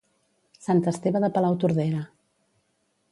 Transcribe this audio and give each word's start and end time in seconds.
Sant 0.67 0.81
Esteve 0.91 1.21
de 1.25 1.29
Palautordera. 1.37 2.01